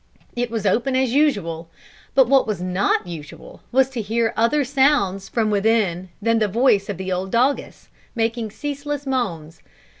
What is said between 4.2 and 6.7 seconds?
other sounds from within than the